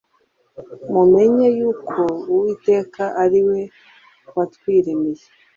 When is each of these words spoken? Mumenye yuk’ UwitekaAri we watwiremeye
Mumenye 0.91 1.47
yuk’ 1.59 1.83
UwitekaAri 2.33 3.41
we 3.49 3.59
watwiremeye 4.35 5.23